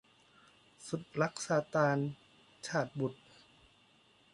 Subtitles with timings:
[0.87, 1.97] สุดรักซาตาน-
[2.67, 3.23] ชาตบุษย์